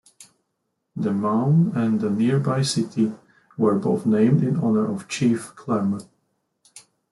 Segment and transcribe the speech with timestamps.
[0.95, 3.13] The mound and the nearby city
[3.55, 6.07] were both named in honor of Chief Clermont.